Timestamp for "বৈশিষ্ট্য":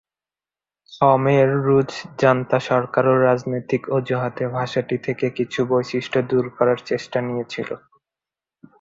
5.71-6.19